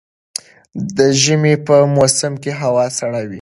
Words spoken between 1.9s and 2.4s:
موسم